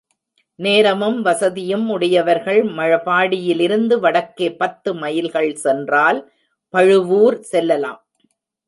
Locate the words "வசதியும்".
1.21-1.89